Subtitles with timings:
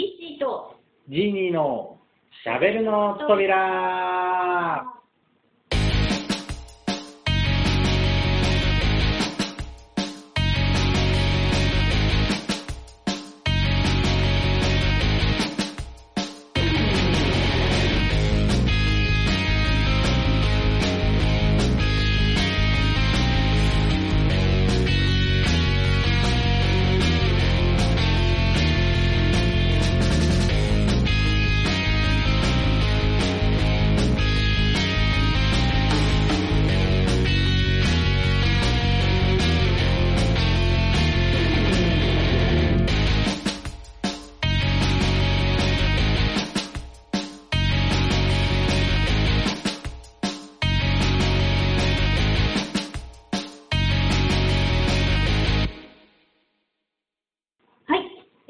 [0.00, 0.76] イッシーと。
[1.10, 1.98] ジーニーの
[2.42, 4.99] しゃべるの扉。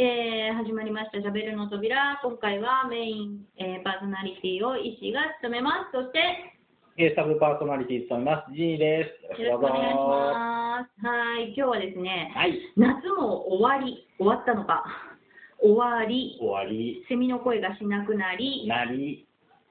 [0.01, 2.19] えー、始まりましたしゃべるの扉。
[2.25, 5.93] 今回はメイン、えーパーソナリティをイッシーが務めます。
[5.93, 6.57] そして
[6.97, 9.45] えーサブパーソナリティ務めます、ジーです。
[9.45, 11.05] よろしくお願いします。
[11.05, 14.09] はい今日はですねはい、夏も終わり。
[14.17, 14.89] 終わったのか。
[15.61, 16.39] 終わり。
[16.41, 18.65] 終わり、セミの声がしなくなり。
[18.67, 19.29] なり、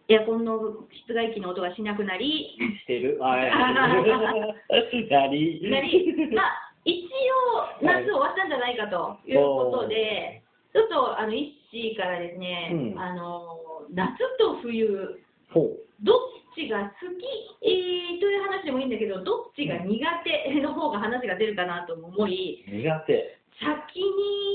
[0.10, 2.54] エアコンの室外機の音がしなくなり。
[2.86, 3.50] してる、あー
[5.10, 10.42] なり、なり、まあ、一応、夏終わったんじゃないかということで、
[10.74, 13.00] ちょっとあのイッシーからですね、うん。
[13.00, 15.20] あの夏と冬、
[15.52, 15.80] ほう。
[16.04, 16.18] どっ
[16.56, 17.26] ちが好き、
[17.66, 23.40] えーという話でもいいんだけど、どっちが苦手の方が話が出るかなと思い、苦手。
[23.60, 23.68] 先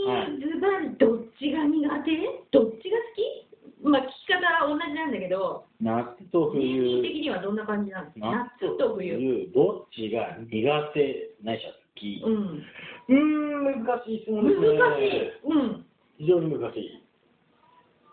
[0.09, 2.11] はいにズバリどっちが苦手？
[2.51, 3.85] どっちが好き？
[3.85, 9.13] まあ、聞き方は同じなんだけど、夏と人間冬、的にはどんな感じなんですか夏と冬。
[9.17, 11.37] 冬、どっちが苦手？
[11.45, 12.23] ないしは好き。
[12.25, 14.79] うん、うーん、難しい質問ですね。
[14.79, 15.31] 難しい。
[15.45, 17.03] うん非常に難しい。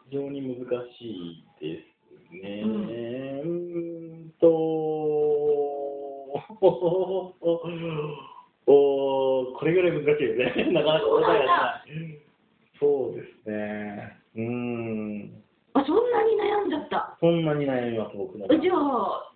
[0.10, 0.66] 非常に難
[0.98, 1.92] しいです
[2.34, 2.64] ね。
[2.66, 4.48] ううんーんと、
[8.68, 10.72] おこれぐらい難しいですね。
[10.74, 12.22] なかなか答えが出ない。
[12.80, 14.18] そうですね。
[14.36, 15.44] うーん。
[15.74, 17.18] あそんなに悩んじゃった。
[17.19, 18.48] そんなに悩みます、僕の。
[18.48, 19.34] じゃあ、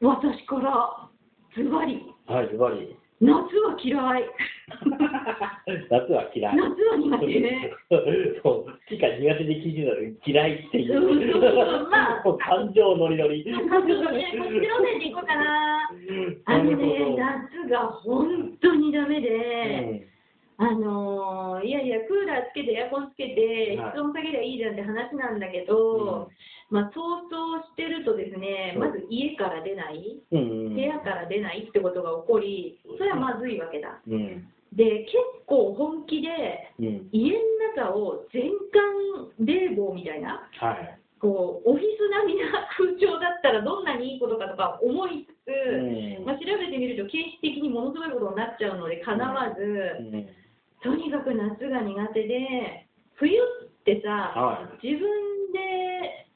[0.00, 1.08] 私から
[1.54, 2.96] ズバリ、はい、ズバリ。
[3.20, 4.24] 夏は嫌い。
[5.90, 6.56] 夏は嫌い。
[6.56, 7.72] 夏は苦手ね。
[7.90, 11.88] そう、好きか苦手で聞いてたら嫌いっていうんそうそうう。
[11.90, 13.42] まあ感情ノリノリ。
[13.44, 13.80] ちょっと
[14.12, 15.90] ね、こっちの線でいこうかな。
[16.44, 20.06] あのね、夏が本当にダメで、
[20.58, 23.92] あのーいやいや、クーラーつけて、エアコンつけて、はい。
[23.94, 26.30] 室温下げりゃいいじゃんって話なんだけど、
[26.70, 26.98] まあ、想
[27.30, 28.78] 像してるとですね、う。
[28.78, 34.02] んまず家から出ない、うん、うん、部屋から出ないってことが起こり、それはまずいわけだ。
[34.06, 35.14] うん、で、結
[35.46, 36.28] 構本気で、
[36.78, 37.38] うん、家の
[37.74, 40.98] 中を全館冷房みたいな、はい。
[41.18, 42.46] こうオフィス並みな
[42.78, 46.24] 空調だったらどんなにいいことかとか思いつつ、うん。
[46.24, 50.26] まあ、調べてみると形式的にものすごいことになっちゃうのでかなわず、うん
[50.82, 55.08] とにかく夏が苦手で冬ってさ、は自分
[55.52, 56.28] で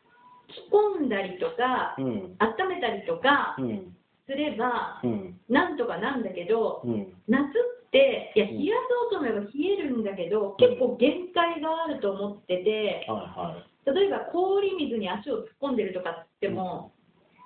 [0.49, 8.59] 着込んだりとか、うん、温めたりとかうん、すれば、うん、なんとかなんだけど、うん、夏っていやうん。
[8.59, 16.93] 冷やそうと思えば冷えるんだけど、結構限界があると思ってて、は例えば氷水に足を突っ込んでるとかっても、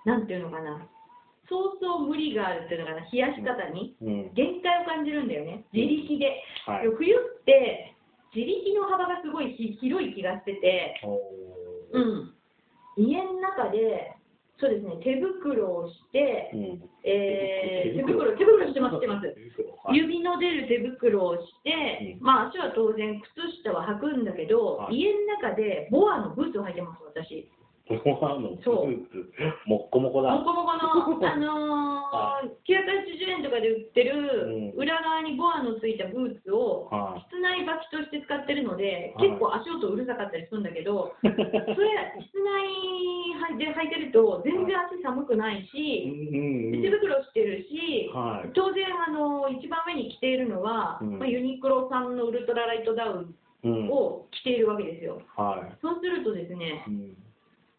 [0.05, 0.87] なんていうのかな、
[1.49, 3.97] そうそう無理があるっていうのかな、冷やし方に、
[4.34, 6.43] 限界を感じるんだよね、自力で。
[6.67, 6.89] はい。
[6.89, 7.95] 冬って、
[8.34, 11.01] 自力の幅がすごいひ広い気がしてて、
[11.93, 12.34] うん、
[12.97, 14.17] 家の中で、
[14.59, 19.27] そうですね、手袋をして、うん、えー手手袋袋、手袋してます、してます。
[19.84, 19.99] はい。
[19.99, 22.25] 指の出る手袋をして、うん。
[22.25, 24.97] まあ足は当然靴下は履くんだけど、はい。
[24.97, 27.49] 家の中でボアのブーツを履いてます、私。
[27.88, 30.34] もっこもこだ。
[30.34, 41.27] モコモコの、 あのはー、980円とかで売ってる、うん裏側にボアのついたブーツを、は室内履きとして使ってるので、はい結構足音うるさかったりするんだけど、い。
[41.30, 41.38] それ、
[42.21, 42.42] 室
[43.54, 46.10] 内で履いてると、全然足寒くないし、
[46.72, 48.50] うん手袋してるし、はい。
[48.53, 53.28] 当然、あの一番上に着ているのは、うんまあ、ユニクロさんのウルトラライトダウ
[53.62, 55.22] うんンを着ているわけですよ。
[55.36, 57.16] はそうするとですねい。、うん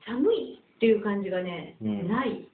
[0.07, 2.47] 寒いっていう感じがね、うんない。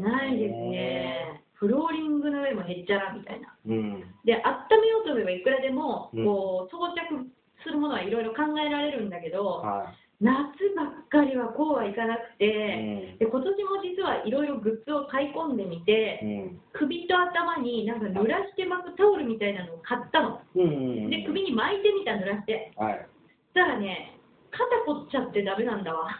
[0.00, 1.42] ないですね。
[1.54, 3.54] フローリングの上もへっちゃらみたいな。
[3.66, 4.00] うん。
[4.24, 7.26] で、温めようと思えばいくらでも、うんこう、装着
[7.62, 10.34] するものはいろいろ考えられるんだけど、は夏
[10.74, 12.38] ばっかりはこうはいかなくい。
[12.38, 16.60] て、で今年も実はいろいろグッズを買い込んでみて、うん。
[16.72, 20.40] 首と頭になんか濡らして巻くタオルみたいなのを買ったの。
[20.54, 20.62] うん。
[20.62, 20.66] う
[21.06, 21.10] ん。
[21.10, 22.72] で、首に巻いてみた、濡らして。
[22.76, 22.94] はい。
[22.94, 24.18] したらね、
[24.50, 26.10] 肩凝っちゃってダメなんだわ。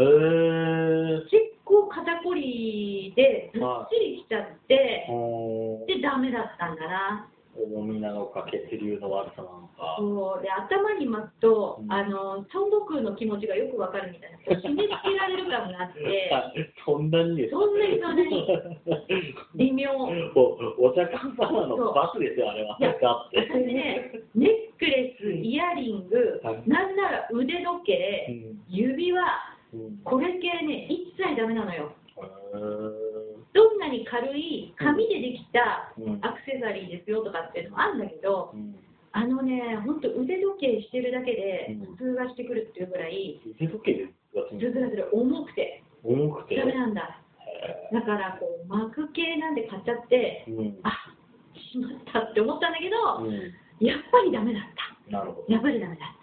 [0.00, 3.62] えー、結構肩こりでずっ
[3.92, 5.86] しりきちゃって、おー。
[5.86, 7.28] で、ダメだったんだな。
[7.52, 9.96] 重みなのか血流の悪さなのか。
[9.98, 10.42] そう。
[10.42, 11.92] で頭に巻くと、うん。
[11.92, 16.30] あの孫悟空の気持ちがよくわかるみたいな、締め付けられる感があって、
[16.86, 17.60] そんなにですか？
[17.60, 18.46] そんなにそんなに。
[19.56, 19.90] 微妙。
[19.92, 22.78] おお茶缶様のバスですよ、あれは。
[22.78, 28.62] それでね、ネックレス、イヤリングはい、なんなら腕時う計、ん。
[28.68, 29.59] 指輪、うん
[30.04, 31.92] これ系ね、一切ダメなのよ。
[33.52, 38.74] どんなに軽い紙でできたうんアクセサリーですよとかっていうのもあるんだけど、うん
[39.12, 44.46] あのね、本当腕時計してるだけでうん通がしてくるっていうぐらい、腕時計ですか？
[44.54, 46.56] ズルズルズル重くて重くて？
[46.56, 47.18] ダメなんだ。
[47.38, 50.94] へだからこう巻く系なんで買っちゃって、ーうんあ
[51.72, 53.34] しまったって思ったんだけど、うん
[53.84, 54.62] やっぱりダメだっ
[55.08, 55.10] た。
[55.10, 55.52] なるほど。
[55.52, 56.19] やっぱりダメだった。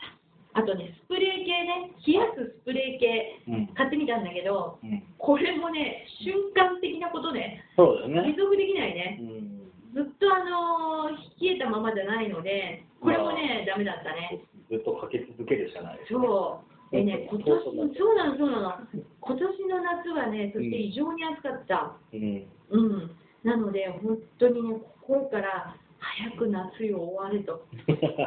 [0.58, 8.34] あとね、スプレー系ね、冷やすスプレー系うん買ってみたんだけど、うんこれもね、瞬間的なことで、そうだよね。
[8.34, 9.18] 持続できないね。
[9.22, 9.58] うん
[9.94, 11.10] ずっとあの
[11.42, 14.42] 冷えたままじゃないので、これもね、ダメだったね。
[14.70, 16.20] ずっとかけ続けるしかないですね。
[16.22, 16.62] そ
[16.92, 16.96] う。
[16.96, 18.74] でね、今年、そうなの、そうなの。
[19.22, 21.98] 今年の夏はね、そして異常に暑かった。
[22.14, 22.46] うん。
[22.70, 23.12] うん。
[23.44, 25.76] なので、本当にね、心から
[26.16, 27.66] 早く夏よ終われと。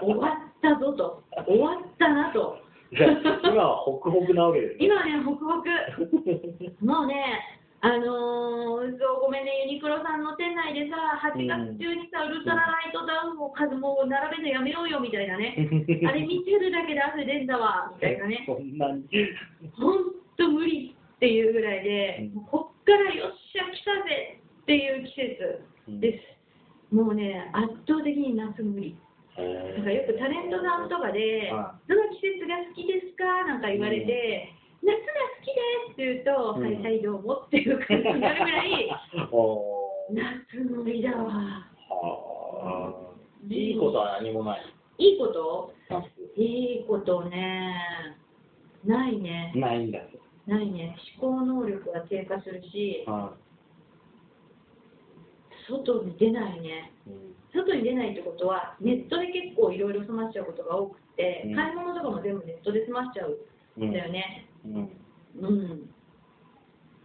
[0.02, 1.22] 終わったぞと。
[1.46, 2.58] 終わったなと。
[2.92, 4.86] 今はホクホクなわけですね。
[4.86, 5.68] 今ね、ホクホク。
[6.84, 7.14] もうね、
[7.82, 15.56] あのーそうごめんね、ユニクロさんの店内でさ、8月中にさ、ウルトラライトダウンを数もう並べるのやめようよみたいなね、
[16.04, 19.08] あれ見てるだけで汗出んだわみたいなね、そんなに。
[19.80, 25.32] ほんと無理っていうぐらいでこっからよっしゃ、来たぜっていう季
[25.88, 26.39] 節です。
[26.92, 28.96] もうね、圧倒的に夏無理。
[29.37, 34.52] なんかよくタレントさんとかでは、どの季節が好きですかなんか言われて、
[34.82, 35.52] 夏が好きで
[35.88, 38.90] すって言うと、うんはいはいどうもっていう感じになるぐらい、
[40.10, 41.25] 夏無理だわ。
[41.25, 42.94] はあ。
[43.48, 44.62] いいことは何もない。
[44.98, 45.72] いいこと？
[45.88, 46.04] 夏
[46.37, 47.75] いいことね、
[48.84, 49.52] ないね。
[49.54, 50.00] ないんだ。
[50.46, 50.96] ないね。
[51.20, 53.32] 思考能力が低下するし、は
[55.70, 56.93] 外に出ないね。
[57.06, 57.11] い。
[57.11, 64.46] うん外に出ないってことは、ネットで結構いろいろ済ましちゃうことが多くて、うん買い物とかも全部ネットで済ましちゃうんだよね。
[64.64, 64.90] うん。
[65.40, 65.90] うん。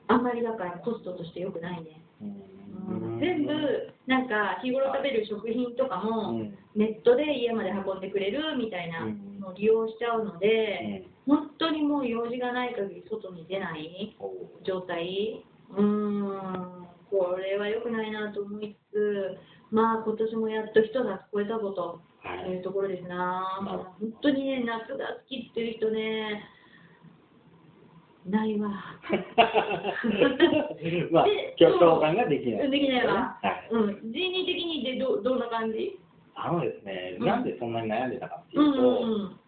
[0.08, 2.02] あんまりだからコストとして良くないね。
[2.22, 3.54] うん全部、
[4.06, 9.06] なんか日頃食べる食品とかうも、んネットで家まで運んでくれるみたいな
[9.40, 14.16] のを利用しちゃうので、本当にもう用事がない限り外に出ない
[14.64, 15.44] 状態。
[15.72, 16.65] うーん、こ
[17.56, 19.38] れは良くないなと思いつつ、
[19.72, 22.02] まあ今年もやっと一夏超えたぞと。
[22.26, 26.42] はいいうところですな、なるほど本当にね、夏が好きっていう人ね、
[28.26, 28.70] ないわ。
[31.12, 32.72] まあで、共共感ができない。
[32.72, 33.38] できないわ。
[33.44, 33.68] はい。
[33.70, 33.78] う
[34.08, 36.00] ん、人為的にでどどんな感じ？
[36.34, 39.40] あのですね、うんなんでそんなに悩んでたかっていううんうと、ん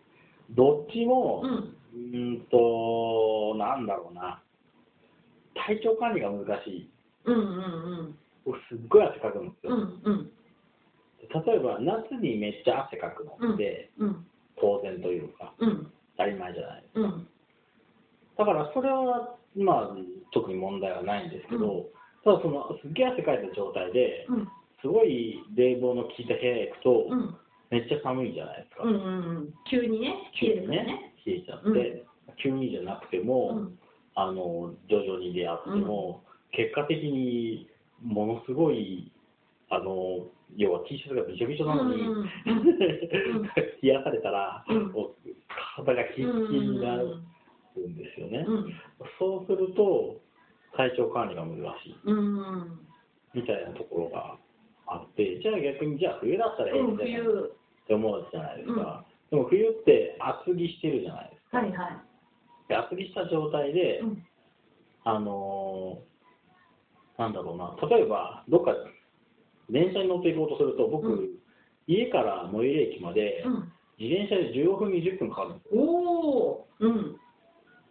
[0.51, 1.73] どっちも、うん。
[1.95, 4.43] うんと、なんだろうな、
[5.55, 6.89] 体調管理が難しい。
[7.27, 7.41] うんう
[8.03, 9.79] ん僕、すっごい汗かくんですうん。
[9.79, 9.87] よ。
[10.03, 10.31] うんうん。
[11.45, 14.25] 例えば、夏にめっちゃ汗かくのって、うん
[14.59, 16.83] 当然というか、うん当たり前じゃない。
[16.95, 17.27] うん。
[18.37, 19.95] だから、それは、まあ、
[20.33, 21.85] 特に問題はないんですけど、
[22.23, 24.47] ただ、その、すっげえ汗かいた状態で、うん。
[24.81, 27.37] すごい冷房の効いた部屋へ行くと、うん。
[27.69, 28.83] めっちゃ寒いじゃないですか。
[28.83, 28.95] うんう
[29.41, 32.35] ん急にね、急にね、冷えちゃって、うん。
[32.41, 33.79] 急にじゃなくても、うん。
[34.15, 37.67] あの徐々にであっても、結果的に
[38.01, 39.11] ものすごい
[39.69, 42.25] あの要は T シャツがびちょびちょなのに、うんうんうん。
[43.81, 44.93] 冷やされたら、うん。
[45.75, 47.17] 体がキンキンになる
[47.77, 48.45] んですよね、
[49.19, 50.19] そうすると
[50.73, 51.95] 体調管理が難しい。
[52.05, 52.79] うんうん。
[53.33, 54.37] みたいなところが
[54.87, 57.51] あってじゃあ逆にじゃあ冬だったらええうんんじゃないっ冬
[57.87, 61.97] て思うじゃないですか、でも冬って厚着してるじゃないですか、はいはい。
[62.69, 64.23] で厚着した状態で、うん。
[65.03, 66.16] あのー
[67.17, 68.73] なんだろうな、例えば、どっか
[69.69, 71.29] 電車に乗っていこうとすると、僕、うん。
[71.87, 73.71] 家から最寄り駅まで、うん。
[73.97, 75.81] 自転車で15分、20分かかるんですよ。
[75.81, 77.15] おおうん。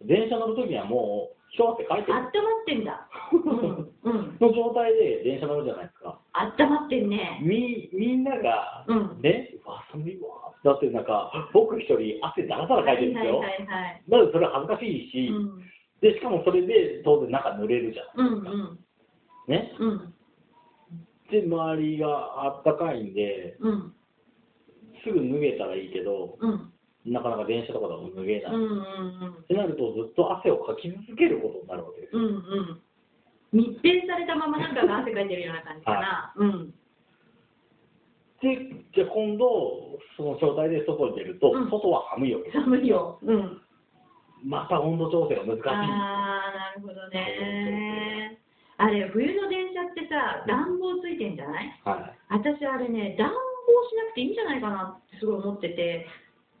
[0.05, 2.15] 電車乗るときにはもう、一汗かいてる。
[2.15, 3.07] あったまってんだ。
[3.33, 4.11] うん。
[4.11, 4.37] うん。
[4.39, 6.19] の状態で電車乗るじゃないですか。
[6.33, 7.39] あったまってんね。
[7.41, 9.21] みみんなが、うん。
[9.21, 10.53] ね、うわ、寒いわ。
[10.63, 13.39] だってなんか、僕一人汗だらだらかいてるんですよ。
[13.39, 15.61] はいはいはいまずそれは恥ずかしいし、うん。
[15.99, 18.51] で、しかもそれで当然中濡れるじゃうんないですか。
[18.51, 18.86] うん
[19.47, 19.73] ね。
[19.79, 20.13] うん
[21.29, 22.07] で、周りが
[22.45, 23.93] あったかいんで、うん
[25.03, 26.71] すぐ脱げたらいいけど、うん
[27.05, 28.55] なかなか電車とかでも脱げない。
[28.55, 32.23] うんうんってなると、ずっと汗をかき続けることになるわけですうん。
[32.23, 32.31] うよ。
[32.31, 32.81] んうん。
[33.53, 36.33] 密閉されたままなんかが汗かいてるような感じかな。
[36.35, 36.73] うん。
[38.41, 42.59] で、じゃあ今度、その状態で外に出ると、うん外は寒いわけです。
[42.59, 43.19] 寒いよ。
[43.23, 43.61] うん。
[44.43, 45.67] また温度調整が難しい。
[45.67, 48.39] ああ、なるほどね。
[48.77, 51.73] あれ、冬の電車ってさ、暖房ついてんじゃない？
[51.83, 52.17] はい。
[52.29, 53.35] 私、あれね、暖房
[53.89, 56.05] しなくていいんじゃないかなってすごい思ってて、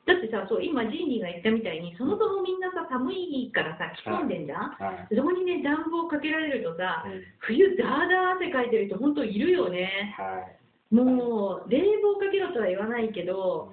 [0.07, 5.15] だってさ、そう今、ジーニーが言ったみたいに、そもそもみんなさ、寒いからさ、着込んでんじゃん、はい。
[5.15, 10.15] そこにね、暖房かけられるとさ、うん冬、だーだー汗かいてる人、本当いるよね。
[10.17, 10.95] はい。
[10.95, 13.69] もう、冷房かけろとは言わないけど、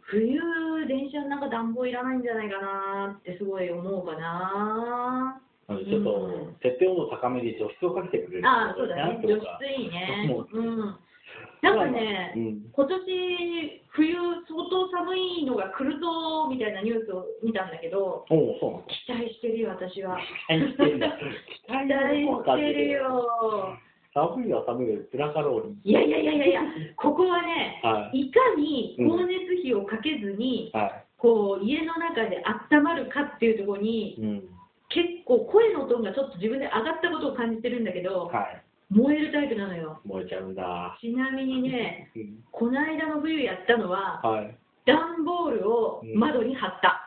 [0.00, 0.40] 冬、
[0.88, 5.40] 電車の中暖房いらないんじゃないかなってすごい思うかな。
[5.68, 9.20] ちょっと、うん設定温度高めで除湿をかけてくれるああ、そうだね。
[9.22, 10.48] 除湿いいね もう。
[10.52, 10.96] うん。
[11.62, 12.62] なんかね、うん。
[12.72, 20.18] 今年、冬、相当寒いのが来るぞみたいなニュースを見たんだけど、期待してるよ、私は。
[20.48, 21.08] 期待してるんだ。
[21.08, 23.78] 期 期待してるよ。
[24.12, 26.60] 寒いは寒いで、プラカローリいやいやいやいやいや、
[26.96, 27.80] ここはね、
[28.12, 28.20] い。
[28.20, 34.20] いかに光熱費をかけずに、はこう家の中で温まるかっていうところにい。
[34.20, 34.48] うん。
[34.94, 38.62] 結構声のトーンがちょっと自分で上がったことを感じてるんだけどはい。
[38.90, 39.98] 燃えるタイプなのよ。
[40.04, 40.96] 燃えちゃうんだ。
[41.00, 42.38] ちなみにねうん。
[42.52, 44.56] この間の冬やったのははい。
[44.86, 47.00] 段ボールを窓に貼った。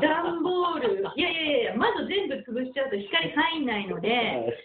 [0.00, 4.56] 段ボールいやいやいや窓全部潰しちゃうと光入んないので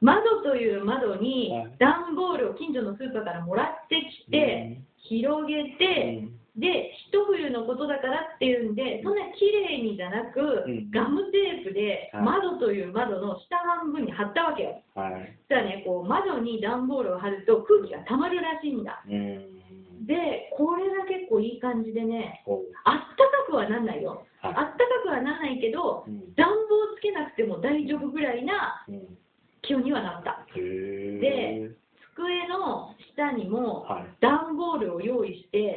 [0.00, 1.74] 窓という窓にはい。
[1.78, 6.28] 段ボールを近所のスーパーからもらってきて広げて
[6.58, 10.90] で一冬のことだからっていうんでそんな綺麗にじゃなく、うん。
[10.90, 12.22] ガムテープではい。
[12.24, 14.82] 窓という窓の下半分に貼ったわけよ。
[14.94, 15.38] はい。
[15.48, 19.02] そしたらねこう窓に段ボールを貼ると空気がたまるらしいんだ。
[19.06, 20.06] うん。
[20.06, 22.42] でこれが結構いい感じでね
[22.84, 24.26] あったかくはなんないよ。
[24.42, 24.54] はい。
[24.56, 26.34] あったかくはならないけどうん。
[26.34, 29.18] 暖房つけなくても大丈夫ぐらいなうん。
[29.62, 30.44] 気温にはなった。
[30.54, 31.70] で
[32.18, 34.06] 机の下にもはい。
[34.20, 35.67] 段ボールを用意して、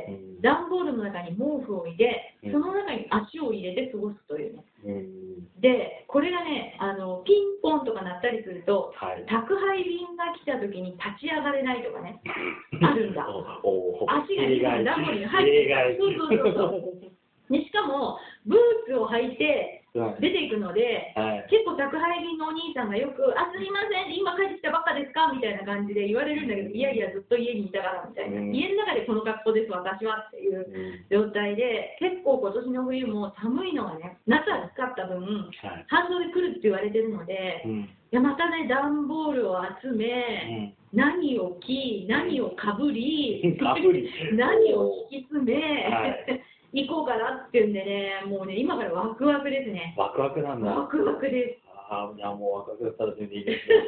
[0.92, 4.66] ルの中に毛布を入れ、うんその中に足を入れて過ごすというね。
[4.86, 5.62] うん。
[5.62, 9.26] で、これがね、あのピンポンとか鳴ったりすると、はい。
[9.30, 12.20] 宅配便が来た時に立ち上がれないとかね、
[12.82, 13.26] あるんだ。
[13.26, 17.12] 足が2本段ボールに入ってるそうそうそうそう
[17.52, 19.81] でしかも、ブーツを履いてはい。
[19.94, 21.48] 出ていくので、はい。
[21.52, 35.86] 結構宅配便のお兄さんがよく、あ、すみません、今帰ってきたばっかですかみたいな感じで言われるんだけど、いやいや、ずっと家にいたからみたいな、うん家の中でこの格好です、私はっていううん状態で、結構今年の冬も寒いのがね、夏は暑かった分、はい。
[35.88, 37.90] 反動で来るって言われてるので、いうん。
[38.12, 40.74] やまたね、段ボールを集うめ、ん。
[40.96, 45.60] 何を着、何をかぶり、 何を敷き詰め、
[45.92, 46.42] はい
[46.74, 49.94] 行こうかなっていうんでね、もうね、今からワクワクですね。
[49.98, 50.72] ワクワクなんだ。
[50.72, 51.68] ワクワクです。
[51.76, 53.84] ああ、いやもうワクワクだったら全然いいですよ。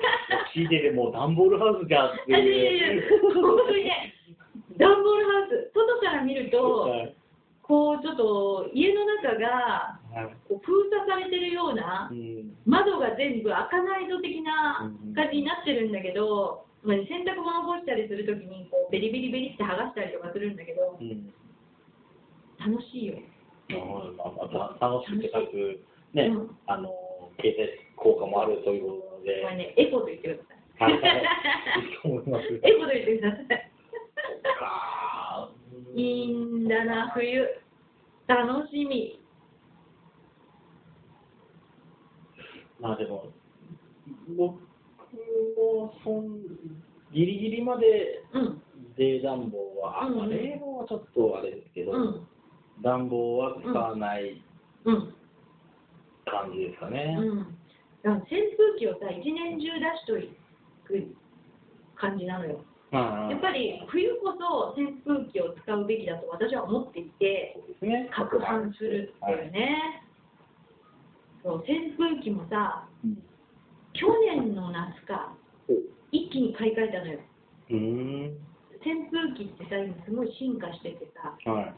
[0.56, 4.14] 聞いててもう段ボールハウスじゃんってあいやいやいや、本当にね、
[4.78, 7.16] 段ボールハウス、外から見ると、はい
[7.64, 21.32] こうちょっと家の中がはいこう封鎖されてるようなう、ん窓が全部開かないと的なうん感じになってるんだけど、まあ洗濯物干したりするときにこうベリベリベリって剥がしたりとかするんだけど、うん
[22.66, 23.16] 楽しいよ。
[23.70, 26.90] まあまあた楽しくてかつ、ね、うんあの、
[27.38, 30.94] 経済効果もあるということで、これね、エコと言ってください。
[30.94, 31.00] はい。
[32.64, 33.48] エコと言ってください。
[34.60, 35.50] か
[35.96, 37.48] いいんだな、冬。
[38.28, 39.20] 楽しみ。
[42.80, 43.32] まあでも、
[44.36, 44.60] 僕
[45.56, 46.42] もそん
[47.14, 48.62] ギリギリまでうん。
[48.96, 52.28] 冷暖房は、あうんうん冷房はちょっとあれですけど、うん。
[52.82, 54.42] 暖房は使わない
[54.86, 55.14] うん。
[56.26, 57.16] 感じですかね。
[57.20, 57.40] うん。
[57.40, 57.50] だか
[58.04, 60.30] ら扇風機をさ、一年中出しとい
[60.86, 61.16] く
[61.96, 62.64] 感じなのよ。
[62.92, 68.10] まあ、やっぱり冬こそ扇風機を使うべきだと私は思っていて、ね。
[68.14, 70.04] 攪拌するっていうね。
[71.44, 73.24] そう扇風機もさ、うん
[73.94, 75.36] 去年の夏か、
[76.12, 77.20] 一気に買い替えたのよ。
[78.84, 81.74] 扇風機ってさ、今すごい進化しててさ、はい。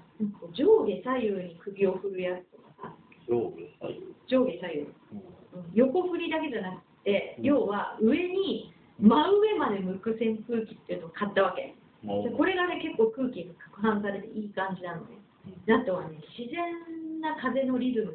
[0.53, 2.95] 上下左右に首を振るやつとかさ、
[3.29, 4.15] 上下左右。
[4.27, 4.79] 上下左右。
[4.81, 5.35] うんうん
[5.73, 9.07] 横振りだけじゃなくて、うん要は上に真
[9.39, 11.75] 上まで向く扇風機っていうのを買ったわけ。
[12.03, 15.17] もでこれがね、結構空気が攪拌されていい感じなのね。
[15.65, 18.13] であとはね、自然な風のリズム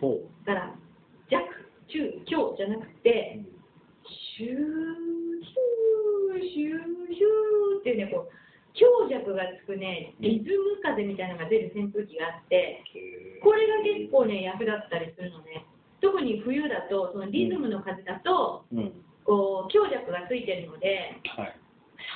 [0.00, 0.44] ほう。
[0.44, 0.74] から
[1.30, 1.44] 弱、
[1.88, 3.40] 中、強じゃなくて、
[4.36, 8.32] シュー、シュー、シュー、シューっていうね、こう、
[8.74, 12.84] 強弱がつくね、リズム風みたいなのが出る扇風機があって、
[13.42, 15.66] これが結構ね、役立ったりするのね。
[16.00, 18.92] 特に冬だと、そのリズムの風だと、うん。
[19.24, 21.56] こう強弱がついてるので、はい。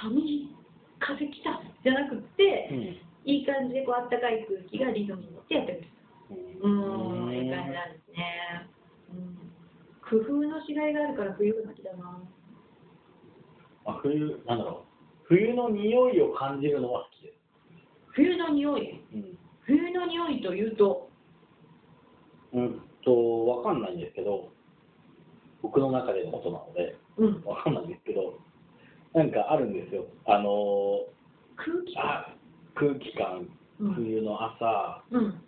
[0.03, 0.51] 寒い
[0.99, 3.05] 風来たじゃなくって、うん。
[3.25, 5.89] いい感じでこうあったかい空気がリズムに乗ってやってくる。
[6.63, 8.69] うーん、いい感じなんですね。
[9.13, 9.39] うん、
[10.01, 12.23] 工夫の違いがあるから冬が好きだな。
[13.87, 15.25] あ冬、なんだろう。
[15.25, 17.35] 冬の匂いを感じるのは好きです。
[18.13, 19.01] 冬の匂い？
[19.15, 19.39] うん。
[19.63, 21.09] 冬の匂いというと、
[22.53, 24.53] うんと、わかんないんですけど、
[25.63, 28.39] 僕の中でのことなので、うん、わかんないんですけど、
[29.15, 30.05] なんかあるんですよ。
[30.27, 31.07] あの
[31.57, 32.37] 空気あ
[32.75, 33.49] 空気感、
[33.81, 35.43] うん冬の朝、うん、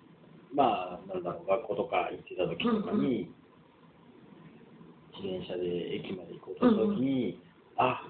[0.54, 3.30] まあ、なんだろう、学校とか行ってた時とかに、
[5.14, 7.40] 自転車で駅まで行こうとした時に、
[7.76, 8.08] あ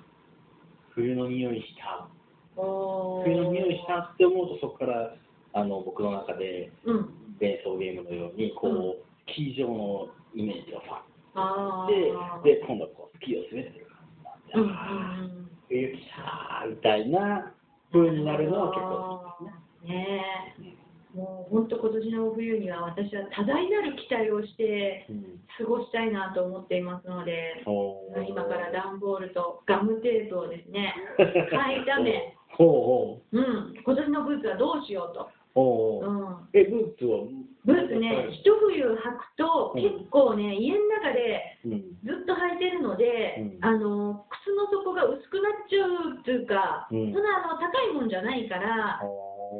[0.97, 2.09] 冬の匂いした、
[2.57, 5.15] 冬の匂いしたって思うと、そこから
[5.53, 9.07] あの僕の中で、うん、連想ゲームのように、こう、うん。
[9.29, 11.03] スキー場のイメージがファ
[11.35, 12.45] あッー。
[12.45, 17.53] で、で、今度はこうスキーを滑ってる感じ、あーうん冬来たーみたいな
[17.93, 19.97] 風になるのは結構好きですね。
[19.97, 20.25] ね
[20.63, 20.86] え、
[21.17, 30.93] もう本当今年の冬には私は多大なる期待をしてうん過ごしたいなと思っていますので、そう今から段ボールとガムテープをですね、
[31.51, 33.41] 買いだめ、ほうう。
[33.41, 35.29] ん、今年のブーツはどうしようと。
[35.55, 36.11] ほうほう。
[36.11, 36.37] うん。
[36.53, 37.25] え、ブーツは？
[37.65, 39.83] ブーツね、一冬履くとうん。
[39.83, 41.81] 結構ね、家の中でうん。
[42.05, 43.65] ずっと履いてるので、うん。
[43.65, 47.13] あの靴の底が薄くなっちゃうっていうか、うん。
[47.15, 49.01] そんなあの高いもんじゃないから、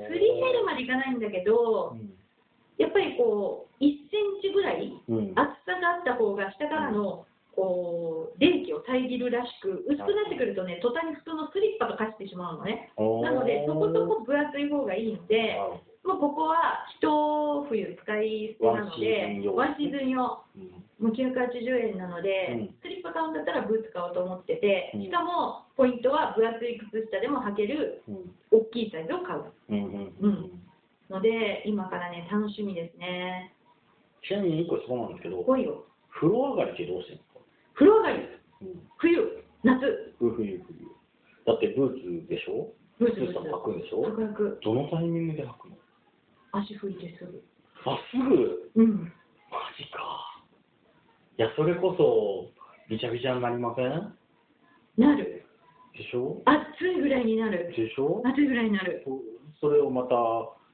[0.09, 1.97] すすり減るまでいかないんだけど、
[2.79, 5.33] やっぱりこう、1センチぐらいうん。
[5.35, 7.27] 厚さがあった方が下からの
[7.57, 12.93] こう冷気を遮るらしく、薄くなってくるとね、途端に普通のスリッパと化してしまうのね。
[12.97, 15.57] なので、そこそこ分厚い方がいいので、
[16.05, 20.45] もうここは一冬使い捨てなので、ワンシーズン用。
[20.99, 28.35] もう980円なので、うんスリッパ買うんだったらブーツ買おうと思ってて、うんしかもポイントは分厚い靴下でも履けるうん。
[28.51, 29.85] 大きいサイズを買ううん。
[29.85, 30.15] うん。
[30.21, 30.63] うん
[31.09, 33.55] ので、今からね、楽しみですね。
[34.27, 35.45] ちなみに一個質問なんですけど。
[35.45, 37.41] 風呂上がりってどうしてるんですか
[37.75, 38.27] 風呂上がり、
[38.63, 38.83] うん。
[38.99, 40.91] 冬、夏、冬、冬、冬。
[41.47, 42.75] だってブーツでしょ？
[42.99, 43.65] ブーツ、ブーブーツは履ツ。
[43.71, 44.03] くんでしょ？
[44.03, 45.77] 楽々、どのタイミングで履くの？
[46.59, 47.39] 足拭いてすぐ。
[47.87, 48.73] あ、すぐ？
[48.75, 49.13] うん。
[49.47, 50.03] マジか。
[51.39, 52.51] いや、それこそ、
[52.89, 54.17] びちゃびちゃになりません？
[54.97, 55.45] なる。
[55.93, 56.41] でしょ？
[56.47, 57.73] 暑いぐらいになる。
[57.77, 58.23] でしょ？
[58.25, 59.03] 暑いぐらいになる。
[59.05, 59.21] そ
[59.61, 60.15] それをまた、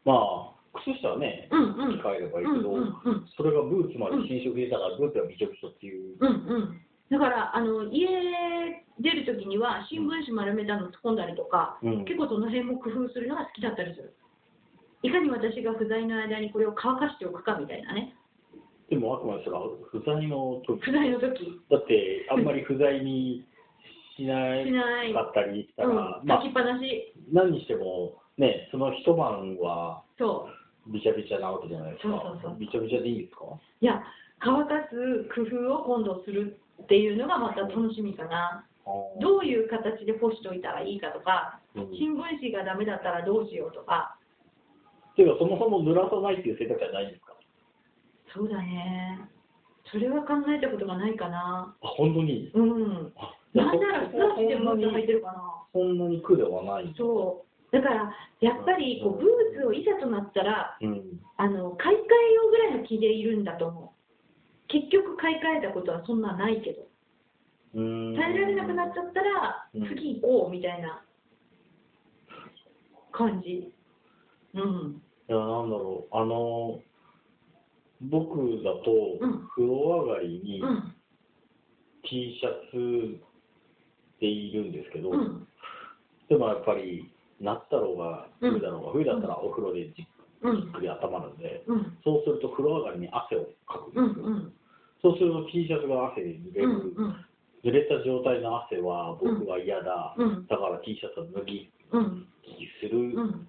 [0.04, 1.98] まあ、靴下はね、うんうん。
[1.98, 3.28] 着替えればいいけど、うんうんうん。
[3.36, 6.16] それがブーツまで侵食入れたから、ブーツがびちょびちょっていう。
[6.18, 6.80] うんうん。
[7.10, 8.06] だから、あの、家
[8.98, 14.14] 出るときには、新聞紙丸めたの突っ込んだりとか、うん結構その辺も工夫するのが好きだったりする。
[15.02, 18.14] いかに私が不在の間にこれを乾かしておくかみたいなね。
[18.90, 23.44] でも、あくまでそれは不在の時不在の時だって、あんまり不在に
[24.16, 25.14] しなしない。
[25.14, 27.14] かったりしたうんら、、まあ書きっ、ぱなし。
[27.32, 30.48] 何にしても、ね、その一晩はそ
[30.88, 30.92] う。
[30.92, 32.08] びちゃびちゃなわけじゃないですか。
[32.10, 33.44] そうそうそうびちゃびちゃでいいんですか？
[33.80, 34.02] いや、
[34.40, 38.66] 乾かす工夫を今度するっていうのがまた楽しみかな。
[39.22, 44.18] どういう形で干しておいたらいいかとか、うん新聞紙がダメだったらどうしようとか。
[45.14, 47.31] ていうか、そもそも濡らさないっていう選択肢はないんですか？
[48.34, 49.20] そうだね。
[49.90, 51.74] それは考えたことがないかな。
[51.82, 52.50] あ、本当に？
[52.54, 53.12] うん。
[53.16, 55.64] あなんなら素足でブーツ履いてるかな。
[55.72, 56.94] そんなに苦ではない。
[56.96, 57.76] そう。
[57.76, 61.20] だから、やっぱりこうブーツをいざとなったら、うん。
[61.36, 64.68] あの買い替えようぐらいの気でいるんだと思う。
[64.68, 66.86] 結局買い替えたことはそんなないけど、
[67.74, 71.04] うーん耐えられなくなっちゃったらうん、次行こうみたいな
[73.10, 73.74] 感じ。
[74.54, 75.02] うん。
[75.28, 76.16] いや、なんだろう。
[76.16, 76.80] あの、
[78.10, 80.94] 僕だとうん、風呂上がりにうん。
[82.04, 83.20] T シャツ
[84.20, 85.46] でいるんですけど、うん。
[86.28, 87.10] でもやっぱり、
[87.40, 90.06] 夏だろうが、うん冬だろうが、冬だったらお風呂でじ
[90.42, 91.96] うんっくり温まるんで、うん。
[92.02, 94.08] そうすると風呂上がりに汗をかくうんん。
[94.08, 94.26] ですよ。
[94.26, 94.52] うん。
[95.02, 97.06] そうすると T シャツが汗で濡れうる。
[97.06, 97.24] ん。
[97.64, 100.14] 濡れた状態の汗は僕は嫌だ。
[100.18, 100.46] うん。
[100.48, 102.26] だから T シャツを脱ぎうん。
[102.42, 102.98] 着する。
[102.98, 103.46] うん。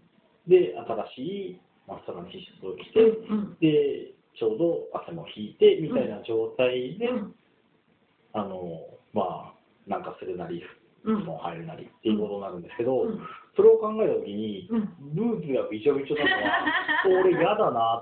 [0.48, 1.22] で、新し
[1.58, 3.58] い真っさらな T シャツを着て、うん。
[3.60, 7.36] で、ちょうど汗も引いてみたいな状態で、うん。
[8.34, 8.82] あの、
[9.14, 10.64] まあ、なんかするなり、
[11.04, 11.20] うん。
[11.20, 13.20] ズボン入るなりっていうことになるんですけど、うん
[13.56, 14.90] それを考えたときに、うん。
[15.14, 17.78] ブーツがびちょびちょなのは、俺嫌だなと思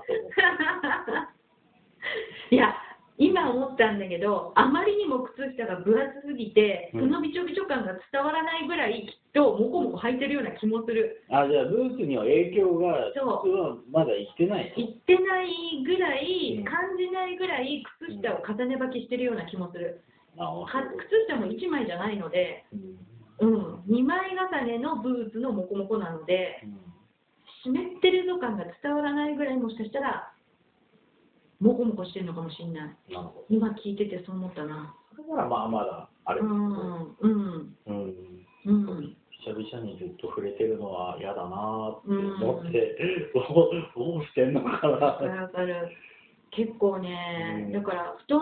[2.50, 2.56] て。
[2.56, 2.74] いや、
[3.18, 7.00] 今思ったんだけど、あまりにも靴下が分厚すぎて、うん。
[7.00, 11.22] そのびちょびちょ感が伝わらないぐらい、きっともこもこ履いてるような気もする。
[11.28, 13.48] あ、じゃあ、ブーツには影響が、そう。
[13.48, 14.72] 実はまだ生きてない。
[14.76, 16.64] いってないぐらい、うん。
[16.64, 20.00] 感じないぐらい、靴下を重ね履きしてるような気もする。
[20.38, 22.98] あか靴下も1枚じゃないので、うん。
[23.40, 26.78] うん、2枚重ねのブーツのモコモコなので、うん。
[27.62, 30.31] 湿ってるぞ感が伝わらないぐらい、もしかしたら、
[31.62, 33.12] モコモコしてるのかもしれない。
[33.14, 33.30] な。
[33.48, 34.92] 今聞いててそう思ったな。
[35.16, 38.46] だからまあまだ、あれうん、うん、うん。
[38.66, 39.00] うん。
[39.00, 42.96] びちゃびちゃにずっと触れてるのは嫌だなーってうん思って、
[43.32, 45.88] どう どうしてんのかなわかるわかる。
[46.50, 48.40] 結構ね、うんだから布団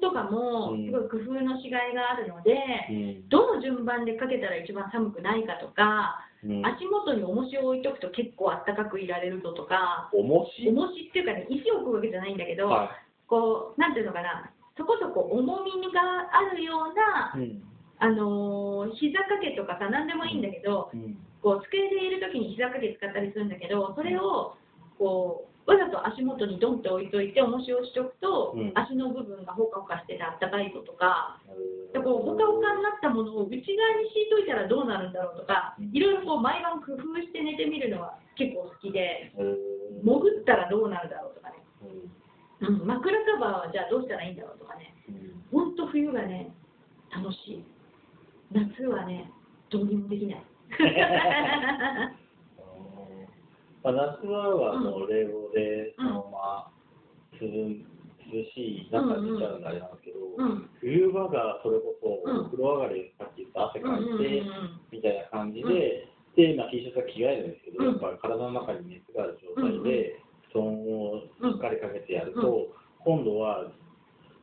[0.00, 2.58] とかもうんすごい工夫のしがいがあるので、
[2.90, 6.66] うんどの順番でかけたら一番寒くないかとか、うん。
[6.66, 10.68] 足元に重しを置いとくと結構あったかくいられるぞとか、重し？
[10.68, 12.90] 重しっていうかね、石を置くわけじゃないんだけど、は
[13.26, 16.00] こう、なんていうのかな、そこそこ重みが
[16.32, 17.46] あるような、い。
[17.46, 17.62] うん。
[17.98, 21.16] あのー膝掛けとかさ、なんでもいいんだけど、うん。
[21.42, 24.56] こう机でいるときに膝掛け使ったりするんだけど、それを
[24.98, 28.72] こうわざと足元にドンって置いといて、重しをしとくと、うん。
[28.74, 31.38] 足の部分がほかほかしててあったかいぞとか、
[31.92, 33.60] でこうほかほかになったものを内側
[34.00, 39.56] に敷いといたらどうなるんだろうとかうん、いろいろこう毎晩工夫して寝てみるのは結構好きで、うん
[40.02, 41.62] 潜ったらどうなるだろうとかね、
[42.64, 42.80] うん。
[42.80, 45.44] うん、枕カバーはじゃあどうしたらいいんだろうとかね、うん。
[45.52, 46.50] ほんと冬がね、
[47.14, 47.64] 楽しい。
[48.50, 49.30] 夏はね、
[49.70, 50.42] どうにもできない。
[53.82, 56.72] まあ、夏はもう冷房でそのまま
[57.40, 57.48] 涼
[58.32, 60.70] 涼しい中にいちゃうのあれなんですけど、うん。
[60.80, 62.40] 冬場がそれこそうん。
[62.40, 64.42] お風呂上がりさっき言った汗かいうんうんて
[64.90, 67.90] みたいな感じで、で、まあ、T シャツは着替えるんですけど、うん。
[67.92, 70.16] やっぱり体の中に熱がある状態で
[70.54, 73.68] 布団をしっかりかけてやると、う今度は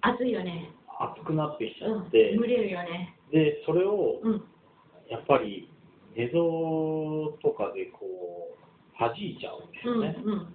[0.02, 0.70] 暑いよね。
[1.00, 2.12] 暑くなってきちゃうん。
[2.12, 3.16] って、蒸れるよね。
[3.32, 4.44] でそれをうん。
[5.10, 5.72] やっぱり
[6.16, 8.06] 寝相とかでこ
[8.54, 8.59] う
[9.00, 10.48] 弾いちゃうんですうんうんよね、うん。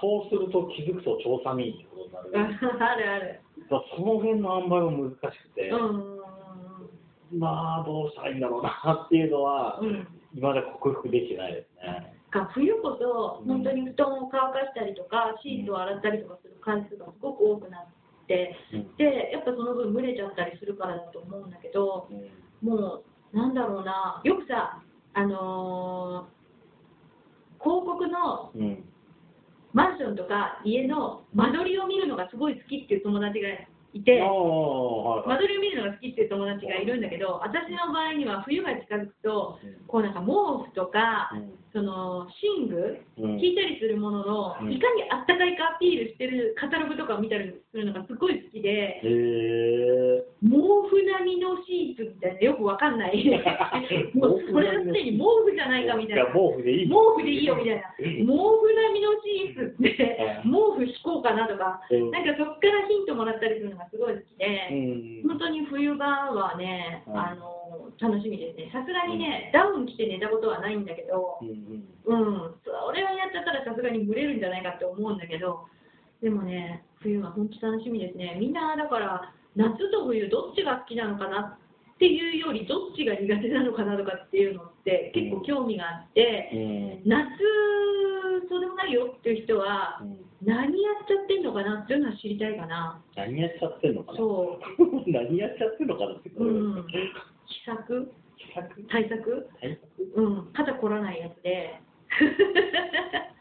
[0.00, 3.40] そうすると気づくと超寒いってことになる、 あるある。
[3.70, 7.38] らその辺の塩梅は難しくて、うん。
[7.38, 10.08] まあどうしたらいいんだろうなっていうのは、うん。
[10.34, 12.16] 未だ克服できてないですね。
[12.30, 17.86] か冬こそうん本当に布団を乾かしたりとかシートを洗ったりとかする回数がすごく多くなっ
[18.26, 22.14] てうんでやっぱその分蒸れちゃったりするからだと思うんだけどう
[22.66, 24.82] んもうなんだろうなよくさ
[25.14, 26.35] あのー
[27.66, 28.84] 広告のうん。
[29.74, 33.50] マンションとか家の間取りを見るのがすごい好きっていう友達が
[33.92, 39.84] いて間取りを見るのが好きっていう友達がいるんだけど私の場合には冬が近づくとうん。
[39.86, 41.52] こうなんか毛布とかうん。
[41.76, 43.36] その寝具うん。
[43.36, 44.72] 聞いたりするものの、うん。
[44.72, 53.24] いかにあったかいかアピールしてるカタログとかを見たりするのがすごい好きで、毛布並みのシーツみたいな、よくわかんない、
[54.14, 56.88] もうそれはすでに毛布じゃないかみたいな、や毛布でいい。
[56.88, 62.10] 毛布でいいよみたいな、毛布並みのシーツって、毛布引こうかなとか、うん。
[62.10, 65.28] なんかそっからヒントもらったりするのがすごい好きうで、ん。
[65.28, 67.16] 本当に冬場はね、うん。
[67.18, 67.56] あの
[67.98, 71.38] 楽しみですね、さすがにね、ダウン着て寝たことはないんだけど。
[71.40, 74.38] うんそれをやっちゃったらさすがに蒸れるん。
[74.38, 75.18] じゃないかって思うん。
[75.18, 75.64] だけど、
[76.22, 78.36] でもね、冬は本当楽しみですね。
[78.38, 81.58] みんなだから、夏と冬どっちが好きなのかな
[81.96, 86.56] っていうより、どっちが苦手なのかなとかっていうのって結構興味があって、う
[87.08, 87.08] ん。
[87.08, 87.26] 夏、
[88.50, 90.20] そうでもないよっていう人は、うん。
[90.44, 93.02] 何やっちゃってんのかなっていうのは知りたいかな。
[93.16, 94.18] 何やっちゃってんのかな。
[94.18, 94.60] そ
[95.08, 96.86] 何やっちゃってんのかなってうん。
[97.46, 98.62] 秘策企画？
[98.92, 100.20] 対策対策？
[100.20, 101.80] うん、肩凝らないやつで。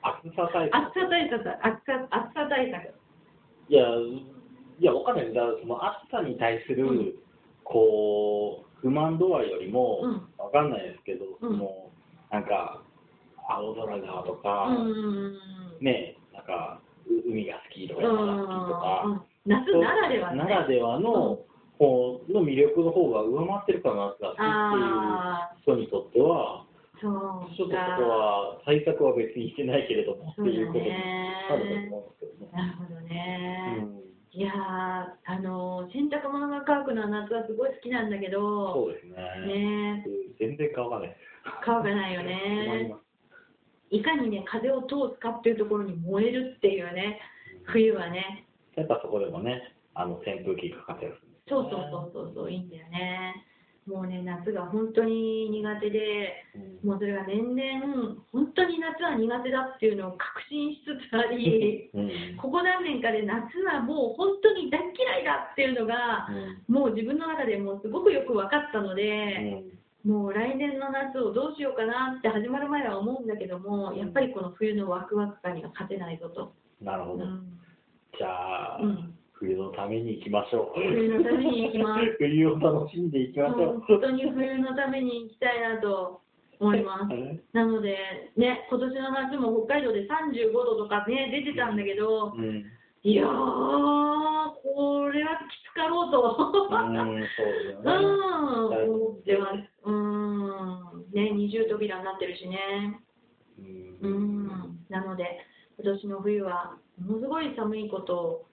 [0.01, 0.77] 暑さ対策。
[0.77, 2.93] 暑さ対策、暑さ暑さ対策。
[3.67, 3.85] いや、
[4.79, 5.33] いや、わかんない。
[5.33, 7.13] だから、その暑さに対する、うん。
[7.63, 10.11] こう、不満度合いよりも、うん。
[10.37, 11.57] わかんないですけど、うん。
[11.57, 11.71] その、
[12.31, 12.81] なんか、
[13.47, 15.37] 青空がとか、うん。
[15.81, 18.15] ね、なんか、う海が好きとか、うん。
[18.15, 20.37] 山が好きとか、夏ならではね。
[20.37, 21.39] ならではの、
[21.77, 26.65] こうの魅力の方が上回ってるから夏が好きあっていう人にとっては、あ
[27.01, 32.51] そうちょっとそこかは対策は別にしてないけれどもっていうことになると思うんですけどね。
[32.53, 39.15] なるほどね、うんいやーあのー洗濯物が乾くのは夏はすごい好きなんだけどそうですね。
[39.47, 40.05] ね
[40.37, 41.15] 全然乾かない。
[41.63, 42.93] 乾かないよね。
[43.91, 47.21] いかにね風を通すかっていうところに燃えるっていうね
[47.63, 48.45] 冬はね。
[48.75, 51.17] やっぱそこでもね、あの扇風機かかってるね。
[51.47, 53.45] そうそうそうそういいんだよね
[53.85, 56.33] もうね、夏が本当に苦手で、
[56.81, 56.89] うん。
[56.89, 62.37] もうそれが年々、本当に夏は苦手だっていうのを確信しつつあり、うん。
[62.41, 66.27] ここ何年かで夏はもう本当に大嫌いだっていうのが、
[66.67, 69.63] もう自分の中でもうすごくよく分かったので、
[70.03, 76.53] もう来年の夏をどうしようかなって始まる前は思うんだけども、やっぱりこの冬のワクワク感には勝てないぞと。
[76.81, 77.23] なるほど。
[77.23, 77.59] うん。
[78.17, 80.79] じゃあ、うん冬のために行きましょう。
[80.79, 82.01] 冬のために行きます。
[82.19, 83.79] 冬を楽しんでいきましょう。
[83.87, 86.21] 本当に冬のために行きたいなと
[86.59, 87.05] 思います。
[87.53, 87.97] なので、
[88.37, 92.65] ね、今年の夏も北海道で35度とかね、出てたんだけど、うん。
[93.03, 96.67] いやー、これはきつかろうと。
[96.71, 97.93] うん、そうですようね。
[97.93, 99.69] ん、思ってます。
[99.83, 102.99] うん、ね、二重扉になってるしね。
[104.01, 104.07] う。
[104.07, 105.39] うんん、なので、
[105.77, 108.45] 今年の冬は、ものすごい寒いことを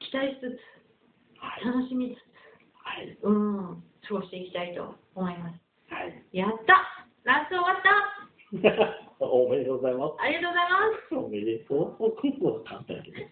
[0.00, 0.58] 期待しつ
[1.38, 1.66] はいつ、。
[1.66, 2.18] 楽しみつ
[2.82, 3.16] はい。
[3.20, 5.60] つ、うん、過ごしていきたいと思います。
[5.92, 6.22] はい。
[6.32, 7.94] やった夏終わった
[9.20, 10.14] おめでとうございます。
[10.20, 12.46] ありがとうございます おめでとう。
[12.46, 13.26] わかんないけど。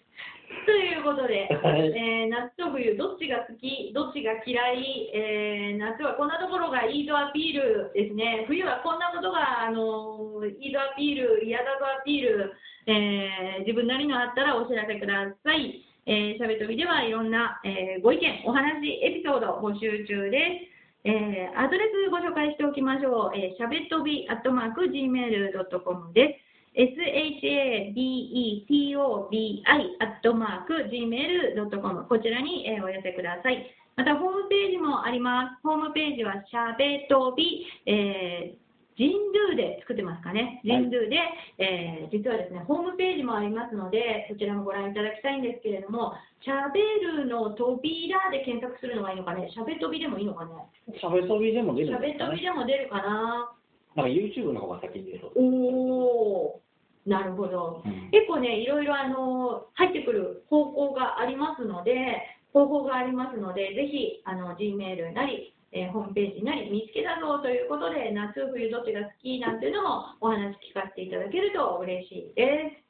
[0.66, 12.52] ということで、はいえー夏と冬、どっちが好き、どっちが嫌い、えー夏はこんなところがいいぞアピールですね、冬はこんなことが、あのーいいぞアピール、嫌だぞアピール、
[12.86, 15.82] えー自分なりのあったらお知らせください。
[16.06, 20.62] えー、しゃべとびではいろんな、えーご意見、お話、エピソード募集中で
[21.04, 21.10] す。
[21.10, 23.36] えーアドレスご紹介しておきましょう。
[23.36, 26.46] えーしゃべとびアットマーク Gmail.com です。
[26.76, 33.66] shabetobi アットマーク gmail.com こちらに、えーお寄せください。
[33.96, 35.62] またホームページもあります。
[35.66, 38.65] ホームページはしゃべとび、えー
[38.96, 40.60] ジンドゥで作ってますかね。
[40.64, 41.20] ジンドゥで、
[41.58, 50.52] えー実はですね、ホームページもありますので、そちらもご覧いただきたいんですけれども、しゃべるの扉で検索するのがいいのかね、しゃべとびでもいいのかね。
[50.98, 52.30] しゃべとびでも出しゃるんですかね。
[52.32, 53.52] べとびでも出るかな。
[53.96, 55.32] なんか YouTube の方が先に出そう。
[55.36, 57.82] おー、なるほど。
[57.84, 72.84] うん結構ね、いろいろあの入ってくる方法がありますので、方法がありますので、ぜひあの Gmail なり、えーホームページなり見つけたぞということで、夏、冬どっちが好きなんていうのもお話聞かせていただけると嬉しいです。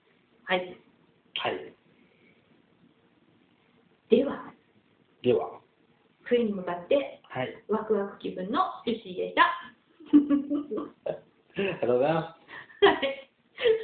[0.44, 0.76] はい。
[1.38, 1.74] はい。
[4.08, 4.52] では、
[5.22, 5.60] では、
[6.22, 7.62] 冬に向かってはい。
[7.68, 9.42] ワクワク気分の石井でした。
[11.06, 11.16] あ
[11.60, 12.36] りがとうございま は
[13.02, 13.30] い。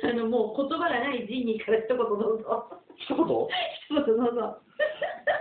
[0.04, 2.80] あの、もう言葉がないジーニーから一言どうぞ。
[2.98, 3.04] す。
[3.04, 3.26] 一言？
[3.26, 4.58] 一言どうぞ。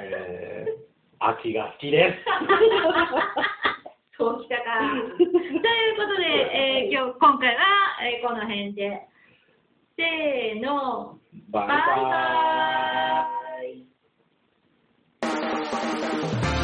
[0.01, 0.90] えー、
[1.23, 2.17] 秋が好きです。
[4.17, 4.63] そうきたか。
[5.17, 5.29] という
[5.95, 7.61] ことで、えー、今日今回は、
[8.01, 9.07] えー、この辺で。
[9.95, 11.19] せーの。
[11.49, 11.77] バイバイ。
[11.77, 12.01] バイ
[16.55, 16.60] バ